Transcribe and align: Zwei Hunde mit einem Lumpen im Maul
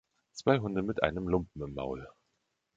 Zwei 0.33 0.57
Hunde 0.57 0.81
mit 0.81 1.03
einem 1.03 1.27
Lumpen 1.27 1.61
im 1.61 1.75
Maul 1.75 2.07